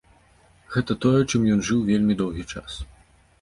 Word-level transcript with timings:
Гэта 0.75 0.95
тое, 1.05 1.19
чым 1.29 1.45
ён 1.57 1.61
жыў 1.67 1.85
вельмі 1.91 2.17
доўгі 2.23 2.47
час. 2.55 2.71